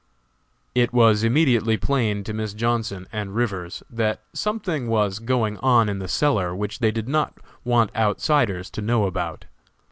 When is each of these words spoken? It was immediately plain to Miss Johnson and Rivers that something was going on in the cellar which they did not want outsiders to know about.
It 0.73 0.91
was 0.93 1.23
immediately 1.23 1.77
plain 1.77 2.23
to 2.23 2.33
Miss 2.33 2.55
Johnson 2.55 3.05
and 3.13 3.35
Rivers 3.35 3.83
that 3.87 4.23
something 4.33 4.87
was 4.87 5.19
going 5.19 5.59
on 5.59 5.89
in 5.89 5.99
the 5.99 6.07
cellar 6.07 6.55
which 6.55 6.79
they 6.79 6.89
did 6.89 7.07
not 7.07 7.37
want 7.63 7.95
outsiders 7.95 8.71
to 8.71 8.81
know 8.81 9.05
about. 9.05 9.45